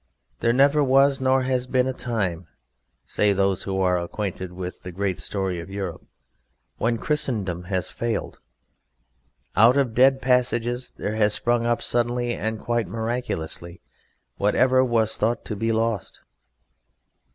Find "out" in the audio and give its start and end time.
9.55-9.77